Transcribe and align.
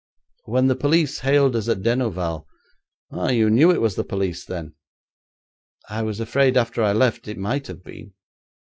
When 0.45 0.65
the 0.65 0.75
police 0.75 1.19
hailed 1.19 1.55
us 1.55 1.69
at 1.69 1.83
Denouval' 1.83 2.47
'Ah, 3.11 3.29
you 3.29 3.51
knew 3.51 3.69
it 3.69 3.81
was 3.81 3.93
the 3.93 4.03
police, 4.03 4.43
then?' 4.43 4.73
'I 5.89 6.01
was 6.01 6.19
afraid 6.19 6.57
after 6.57 6.81
I 6.81 6.91
left 6.91 7.27
it 7.27 7.37
might 7.37 7.67
have 7.67 7.83
been. 7.83 8.11